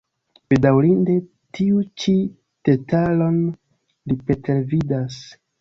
Bedaŭrinde, 0.53 1.17
tiun 1.57 1.83
ĉi 2.03 2.15
detalon 2.71 3.39
li 3.47 4.21
pretervidas. 4.25 5.25